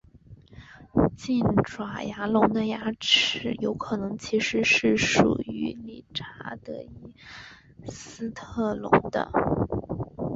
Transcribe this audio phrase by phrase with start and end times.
[1.15, 6.89] 近爪牙龙的牙齿有可能其实是属于理查德伊
[7.85, 9.29] 斯特斯龙的。